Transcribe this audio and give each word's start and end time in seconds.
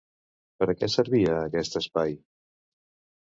Per 0.61 0.67
a 0.71 0.75
què 0.79 0.89
servia, 0.93 1.35
aquest 1.49 1.77
espai? 1.81 2.17